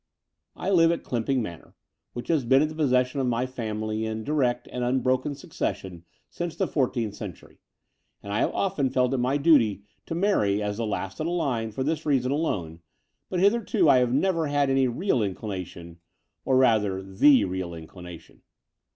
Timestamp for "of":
3.19-3.27, 11.19-11.27